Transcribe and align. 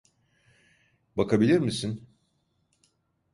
Bakabilir 1.17 1.59
misin? 1.59 2.07